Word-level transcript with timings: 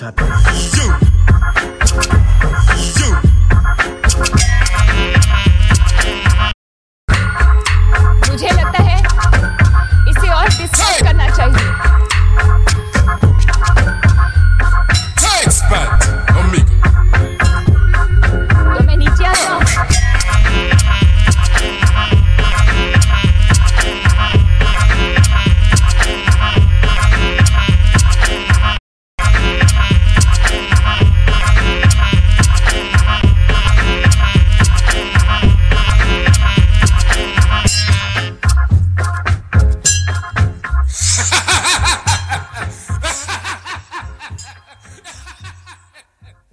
You. 0.00 0.30